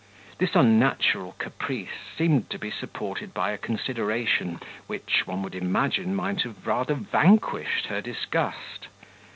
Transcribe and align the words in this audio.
This 0.39 0.55
unnatural 0.55 1.33
caprice 1.37 1.91
seemed 2.17 2.49
to 2.49 2.57
be 2.57 2.71
supported 2.71 3.35
by 3.35 3.51
a 3.51 3.57
consideration 3.59 4.59
which, 4.87 5.27
one 5.27 5.43
would 5.43 5.53
imagine, 5.53 6.15
might 6.15 6.41
have 6.41 6.65
rather 6.65 6.95
vanquished 6.95 7.85
her 7.85 8.01
disgust. 8.01 8.87